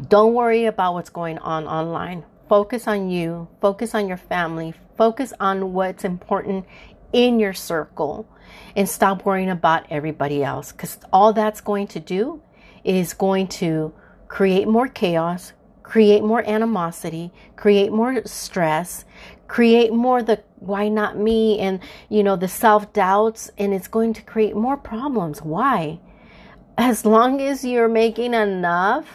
Don't 0.08 0.34
worry 0.34 0.66
about 0.66 0.92
what's 0.92 1.08
going 1.08 1.38
on 1.38 1.66
online. 1.66 2.24
Focus 2.48 2.86
on 2.86 3.08
you, 3.08 3.48
focus 3.62 3.94
on 3.94 4.06
your 4.06 4.18
family, 4.18 4.74
focus 4.98 5.32
on 5.40 5.72
what's 5.72 6.04
important 6.04 6.66
in 7.14 7.40
your 7.40 7.54
circle, 7.54 8.28
and 8.76 8.88
stop 8.88 9.24
worrying 9.24 9.50
about 9.50 9.86
everybody 9.90 10.42
else. 10.42 10.72
Because 10.72 10.98
all 11.12 11.32
that's 11.32 11.60
going 11.60 11.86
to 11.88 12.00
do 12.00 12.42
is 12.84 13.14
going 13.14 13.48
to 13.48 13.92
create 14.28 14.68
more 14.68 14.88
chaos, 14.88 15.52
create 15.82 16.22
more 16.22 16.46
animosity, 16.48 17.32
create 17.56 17.92
more 17.92 18.22
stress, 18.24 19.04
create 19.48 19.92
more 19.92 20.22
the 20.22 20.42
why 20.58 20.88
not 20.88 21.18
me 21.18 21.58
and 21.58 21.78
you 22.08 22.22
know 22.22 22.36
the 22.36 22.48
self-doubts 22.48 23.50
and 23.58 23.74
it's 23.74 23.88
going 23.88 24.12
to 24.12 24.22
create 24.22 24.56
more 24.56 24.76
problems. 24.76 25.42
Why? 25.42 26.00
As 26.76 27.04
long 27.04 27.40
as 27.40 27.64
you're 27.64 27.88
making 27.88 28.34
enough 28.34 29.06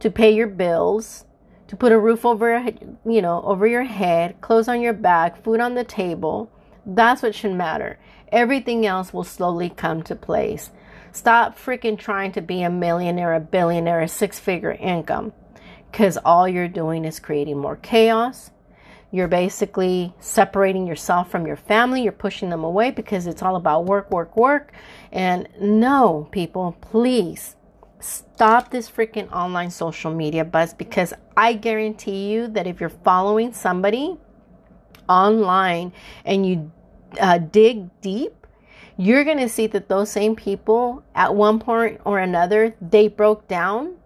to 0.00 0.10
pay 0.10 0.34
your 0.34 0.48
bills 0.48 1.24
to 1.68 1.76
put 1.76 1.92
a 1.92 1.98
roof 1.98 2.26
over 2.26 2.64
you 3.06 3.22
know 3.22 3.42
over 3.42 3.66
your 3.66 3.84
head 3.84 4.40
clothes 4.40 4.66
on 4.66 4.80
your 4.80 4.92
back 4.92 5.44
food 5.44 5.60
on 5.60 5.74
the 5.74 5.84
table 5.84 6.50
that's 6.86 7.22
what 7.22 7.34
should 7.34 7.52
matter 7.52 7.98
everything 8.32 8.86
else 8.86 9.12
will 9.12 9.24
slowly 9.24 9.68
come 9.70 10.02
to 10.02 10.14
place 10.14 10.70
stop 11.12 11.58
freaking 11.58 11.98
trying 11.98 12.32
to 12.32 12.40
be 12.40 12.62
a 12.62 12.70
millionaire 12.70 13.34
a 13.34 13.40
billionaire 13.40 14.00
a 14.00 14.08
six 14.08 14.38
figure 14.38 14.72
income 14.72 15.32
because 15.90 16.16
all 16.24 16.48
you're 16.48 16.68
doing 16.68 17.04
is 17.04 17.18
creating 17.18 17.58
more 17.58 17.76
chaos 17.76 18.50
you're 19.12 19.28
basically 19.28 20.14
separating 20.20 20.86
yourself 20.86 21.30
from 21.30 21.46
your 21.46 21.56
family. 21.56 22.02
You're 22.02 22.12
pushing 22.12 22.50
them 22.50 22.62
away 22.62 22.92
because 22.92 23.26
it's 23.26 23.42
all 23.42 23.56
about 23.56 23.84
work, 23.84 24.10
work, 24.10 24.36
work. 24.36 24.72
And 25.10 25.48
no, 25.60 26.28
people, 26.30 26.76
please 26.80 27.56
stop 27.98 28.70
this 28.70 28.88
freaking 28.88 29.30
online 29.32 29.70
social 29.70 30.12
media 30.14 30.44
buzz 30.44 30.72
because 30.72 31.12
I 31.36 31.54
guarantee 31.54 32.30
you 32.30 32.46
that 32.48 32.66
if 32.66 32.80
you're 32.80 32.88
following 32.88 33.52
somebody 33.52 34.16
online 35.10 35.92
and 36.24 36.46
you 36.46 36.70
uh, 37.20 37.38
dig 37.38 37.90
deep, 38.00 38.46
you're 38.96 39.24
going 39.24 39.38
to 39.38 39.48
see 39.48 39.66
that 39.66 39.88
those 39.88 40.10
same 40.10 40.36
people 40.36 41.02
at 41.14 41.34
one 41.34 41.58
point 41.58 42.00
or 42.04 42.18
another, 42.18 42.74
they 42.80 43.08
broke 43.08 43.48
down 43.48 43.96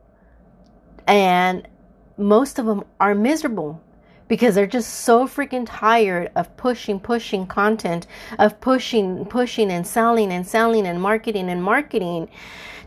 and 1.07 1.69
most 2.17 2.59
of 2.59 2.67
them 2.67 2.85
are 3.01 3.15
miserable 3.15 3.81
because 4.29 4.55
they're 4.55 4.67
just 4.67 4.91
so 4.91 5.27
freaking 5.27 5.67
tired 5.69 6.31
of 6.35 6.57
pushing, 6.57 6.99
pushing 6.99 7.47
content, 7.47 8.07
of 8.39 8.61
pushing, 8.61 9.25
pushing 9.27 9.71
and 9.71 9.87
selling 9.87 10.33
and 10.33 10.47
selling 10.47 10.87
and 10.87 11.01
marketing 11.01 11.51
and 11.51 11.63
marketing 11.63 12.29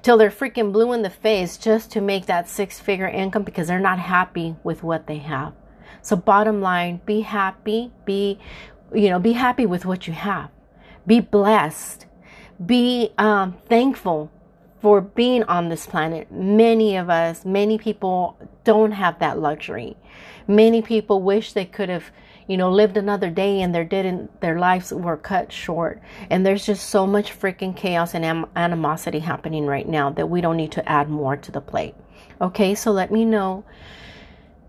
till 0.02 0.18
they're 0.18 0.32
freaking 0.32 0.72
blue 0.72 0.94
in 0.94 1.02
the 1.04 1.10
face 1.10 1.58
just 1.58 1.92
to 1.92 2.02
make 2.02 2.26
that 2.26 2.50
six 2.50 2.80
figure 2.80 3.08
income 3.08 3.44
because 3.44 3.68
they're 3.68 3.80
not 3.80 4.00
happy 4.00 4.56
with 4.64 4.82
what 4.82 5.08
they 5.08 5.18
have. 5.18 5.54
So, 6.02 6.16
bottom 6.16 6.62
line, 6.62 7.02
be 7.06 7.22
happy, 7.22 7.92
be, 8.06 8.40
you 8.94 9.10
know, 9.10 9.20
be 9.20 9.34
happy 9.34 9.66
with 9.66 9.86
what 9.86 10.08
you 10.08 10.14
have, 10.14 10.50
be 11.06 11.20
blessed, 11.20 12.06
be 12.66 13.12
um, 13.18 13.58
thankful 13.68 14.32
for 14.82 15.02
being 15.02 15.44
on 15.44 15.70
this 15.70 15.86
planet. 15.86 16.32
Many 16.32 16.96
of 16.98 17.10
us, 17.10 17.46
many 17.46 17.78
people 17.78 18.38
don't 18.64 18.92
have 18.92 19.20
that 19.20 19.40
luxury. 19.40 19.98
Many 20.48 20.82
people 20.82 21.22
wish 21.22 21.54
they 21.54 21.66
could 21.66 21.90
have, 21.90 22.12
you 22.48 22.58
know, 22.58 22.72
lived 22.72 22.96
another 22.96 23.30
day 23.30 23.62
and 23.62 23.74
their 23.74 23.84
didn't 23.84 24.40
their 24.40 24.60
lives 24.60 24.94
were 24.94 25.18
cut 25.18 25.52
short. 25.52 26.02
And 26.30 26.46
there's 26.46 26.66
just 26.66 26.90
so 26.90 27.08
much 27.08 27.38
freaking 27.38 27.76
chaos 27.76 28.14
and 28.14 28.46
animosity 28.56 29.20
happening 29.20 29.66
right 29.66 29.88
now 29.88 30.12
that 30.12 30.30
we 30.30 30.42
don't 30.42 30.58
need 30.58 30.72
to 30.74 30.90
add 30.90 31.10
more 31.10 31.36
to 31.36 31.52
the 31.52 31.62
plate. 31.62 31.96
Okay, 32.40 32.76
so 32.76 32.92
let 32.92 33.12
me 33.12 33.26
know 33.26 33.66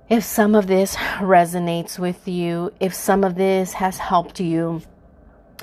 if 0.09 0.25
some 0.25 0.55
of 0.55 0.67
this 0.67 0.97
resonates 0.97 1.99
with 1.99 2.27
you, 2.27 2.73
if 2.81 2.95
some 2.95 3.25
of 3.25 3.35
this 3.35 3.75
has 3.75 3.99
helped 3.99 4.41
you. 4.41 4.83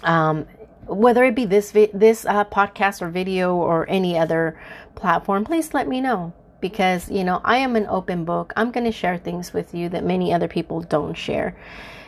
Um, 0.03 0.45
whether 0.87 1.23
it 1.23 1.33
be 1.33 1.45
this 1.45 1.71
vi- 1.71 1.89
this 1.93 2.25
uh, 2.25 2.45
podcast 2.45 3.01
or 3.01 3.09
video 3.09 3.55
or 3.55 3.89
any 3.89 4.17
other 4.17 4.59
platform, 4.93 5.43
please 5.43 5.73
let 5.73 5.87
me 5.87 5.99
know 5.99 6.33
because, 6.61 7.09
you 7.09 7.23
know, 7.23 7.41
I 7.43 7.57
am 7.57 7.75
an 7.75 7.87
open 7.87 8.23
book. 8.23 8.53
I'm 8.55 8.71
going 8.71 8.85
to 8.85 8.91
share 8.91 9.17
things 9.17 9.53
with 9.53 9.73
you 9.73 9.89
that 9.89 10.03
many 10.03 10.33
other 10.33 10.47
people 10.47 10.81
don't 10.81 11.15
share. 11.15 11.55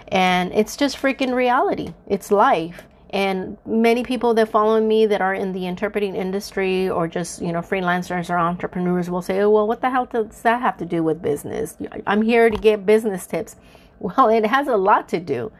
And 0.09 0.53
it's 0.53 0.77
just 0.77 0.97
freaking 0.97 1.33
reality. 1.33 1.93
It's 2.07 2.31
life. 2.31 2.83
And 3.11 3.57
many 3.65 4.03
people 4.03 4.33
that 4.33 4.49
follow 4.49 4.81
me 4.81 5.05
that 5.05 5.21
are 5.21 5.33
in 5.33 5.53
the 5.53 5.65
interpreting 5.65 6.15
industry 6.15 6.89
or 6.89 7.07
just, 7.07 7.41
you 7.41 7.53
know, 7.53 7.61
freelancers 7.61 8.29
or 8.29 8.37
entrepreneurs 8.37 9.09
will 9.09 9.21
say, 9.21 9.39
oh, 9.39 9.49
well, 9.49 9.67
what 9.67 9.79
the 9.81 9.89
hell 9.89 10.05
does 10.05 10.41
that 10.41 10.61
have 10.61 10.77
to 10.77 10.85
do 10.85 11.03
with 11.03 11.21
business? 11.21 11.77
I'm 12.05 12.21
here 12.21 12.49
to 12.49 12.57
get 12.57 12.85
business 12.85 13.25
tips. 13.25 13.55
Well, 13.99 14.29
it 14.29 14.45
has 14.45 14.67
a 14.67 14.77
lot 14.77 15.09
to 15.09 15.19
do 15.19 15.51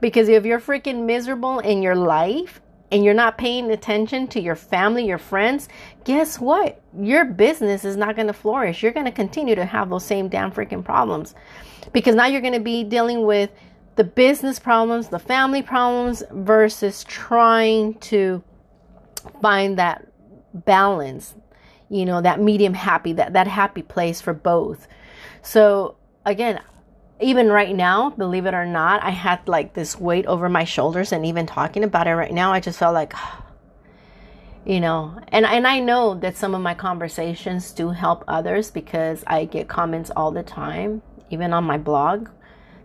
because 0.00 0.28
if 0.28 0.44
you're 0.44 0.58
freaking 0.58 1.06
miserable 1.06 1.60
in 1.60 1.80
your 1.80 1.94
life 1.94 2.60
and 2.90 3.04
you're 3.04 3.14
not 3.14 3.38
paying 3.38 3.70
attention 3.70 4.26
to 4.28 4.40
your 4.40 4.56
family, 4.56 5.06
your 5.06 5.18
friends, 5.18 5.68
guess 6.02 6.40
what? 6.40 6.82
Your 6.98 7.24
business 7.24 7.84
is 7.84 7.96
not 7.96 8.16
going 8.16 8.26
to 8.26 8.32
flourish. 8.32 8.82
You're 8.82 8.90
going 8.90 9.06
to 9.06 9.12
continue 9.12 9.54
to 9.54 9.64
have 9.64 9.90
those 9.90 10.04
same 10.04 10.28
damn 10.28 10.50
freaking 10.50 10.84
problems 10.84 11.36
because 11.92 12.16
now 12.16 12.26
you're 12.26 12.40
going 12.40 12.54
to 12.54 12.58
be 12.58 12.82
dealing 12.82 13.24
with 13.24 13.50
the 13.96 14.04
business 14.04 14.58
problems, 14.58 15.08
the 15.08 15.18
family 15.18 15.62
problems, 15.62 16.22
versus 16.30 17.04
trying 17.04 17.94
to 17.94 18.42
find 19.40 19.78
that 19.78 20.06
balance, 20.52 21.34
you 21.88 22.04
know, 22.04 22.20
that 22.20 22.40
medium 22.40 22.74
happy, 22.74 23.12
that, 23.12 23.32
that 23.32 23.46
happy 23.46 23.82
place 23.82 24.20
for 24.20 24.32
both. 24.32 24.88
So, 25.42 25.96
again, 26.24 26.60
even 27.20 27.48
right 27.48 27.74
now, 27.74 28.10
believe 28.10 28.46
it 28.46 28.54
or 28.54 28.66
not, 28.66 29.02
I 29.02 29.10
had 29.10 29.46
like 29.46 29.74
this 29.74 29.98
weight 29.98 30.26
over 30.26 30.48
my 30.48 30.64
shoulders, 30.64 31.12
and 31.12 31.24
even 31.24 31.46
talking 31.46 31.84
about 31.84 32.08
it 32.08 32.14
right 32.14 32.32
now, 32.32 32.52
I 32.52 32.60
just 32.60 32.78
felt 32.78 32.94
like, 32.94 33.14
you 34.64 34.80
know, 34.80 35.20
and 35.28 35.46
and 35.46 35.66
I 35.66 35.78
know 35.78 36.14
that 36.14 36.36
some 36.36 36.54
of 36.54 36.62
my 36.62 36.74
conversations 36.74 37.70
do 37.70 37.90
help 37.90 38.24
others 38.26 38.70
because 38.70 39.22
I 39.26 39.44
get 39.44 39.68
comments 39.68 40.10
all 40.16 40.32
the 40.32 40.42
time, 40.42 41.02
even 41.30 41.52
on 41.52 41.62
my 41.62 41.78
blog 41.78 42.28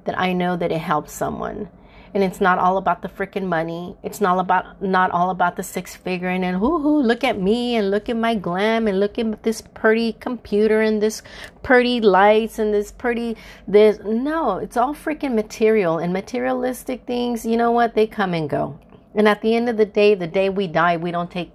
that 0.05 0.19
I 0.19 0.33
know 0.33 0.57
that 0.57 0.71
it 0.71 0.79
helps 0.79 1.11
someone. 1.11 1.69
And 2.13 2.23
it's 2.23 2.41
not 2.41 2.57
all 2.57 2.77
about 2.77 3.03
the 3.03 3.07
freaking 3.07 3.45
money. 3.45 3.95
It's 4.01 4.19
not 4.19 4.39
about 4.39 4.81
not 4.81 5.11
all 5.11 5.29
about 5.29 5.55
the 5.57 5.63
six 5.63 5.95
figure 5.95 6.29
and 6.29 6.43
then 6.43 6.59
whoo 6.59 6.79
hoo 6.79 7.01
look 7.03 7.23
at 7.23 7.39
me 7.39 7.75
and 7.75 7.91
look 7.91 8.09
at 8.09 8.17
my 8.17 8.33
glam 8.33 8.87
and 8.87 8.99
look 8.99 9.19
at 9.19 9.43
this 9.43 9.61
pretty 9.61 10.13
computer 10.13 10.81
and 10.81 11.03
this 11.03 11.21
pretty 11.61 12.01
lights 12.01 12.57
and 12.57 12.73
this 12.73 12.91
pretty 12.91 13.37
this 13.67 13.99
no, 14.03 14.57
it's 14.57 14.75
all 14.75 14.95
freaking 14.95 15.35
material 15.35 15.99
and 15.99 16.11
materialistic 16.11 17.05
things, 17.05 17.45
you 17.45 17.57
know 17.57 17.71
what? 17.71 17.93
They 17.93 18.07
come 18.07 18.33
and 18.33 18.49
go. 18.49 18.79
And 19.13 19.27
at 19.27 19.41
the 19.41 19.55
end 19.55 19.69
of 19.69 19.77
the 19.77 19.85
day, 19.85 20.15
the 20.15 20.27
day 20.27 20.49
we 20.49 20.67
die, 20.67 20.97
we 20.97 21.11
don't 21.11 21.29
take 21.29 21.51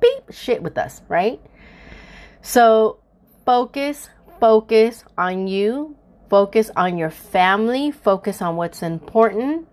beep 0.00 0.30
shit 0.30 0.62
with 0.62 0.76
us, 0.76 1.00
right? 1.08 1.40
So 2.42 2.98
focus, 3.46 4.08
focus 4.40 5.04
on 5.16 5.46
you, 5.46 5.96
Focus 6.32 6.70
on 6.74 6.96
your 6.96 7.10
family, 7.10 7.90
focus 7.90 8.40
on 8.40 8.56
what's 8.56 8.82
important, 8.82 9.68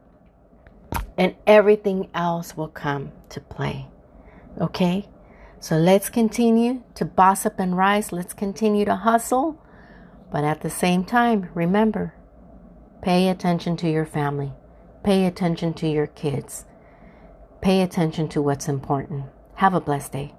and 1.17 1.33
everything 1.47 2.09
else 2.13 2.57
will 2.57 2.67
come 2.67 3.13
to 3.29 3.39
play. 3.39 3.87
Okay? 4.59 5.07
So 5.61 5.77
let's 5.77 6.09
continue 6.09 6.83
to 6.95 7.05
boss 7.05 7.45
up 7.45 7.61
and 7.61 7.77
rise. 7.77 8.11
Let's 8.11 8.33
continue 8.33 8.83
to 8.83 8.97
hustle. 8.97 9.63
But 10.33 10.43
at 10.43 10.59
the 10.59 10.69
same 10.69 11.05
time, 11.05 11.47
remember 11.53 12.13
pay 13.01 13.29
attention 13.29 13.77
to 13.77 13.89
your 13.89 14.05
family, 14.05 14.51
pay 15.01 15.25
attention 15.27 15.73
to 15.75 15.87
your 15.87 16.07
kids, 16.07 16.65
pay 17.61 17.81
attention 17.81 18.27
to 18.27 18.41
what's 18.41 18.67
important. 18.67 19.27
Have 19.55 19.73
a 19.73 19.79
blessed 19.79 20.11
day. 20.11 20.33